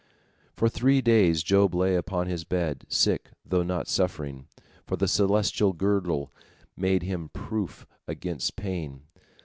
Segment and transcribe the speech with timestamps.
[0.55, 4.47] For three days Job lay upon his bed, sick though not suffering,
[4.87, 6.31] for the celestial girdle
[6.75, 9.01] made him proof against pain.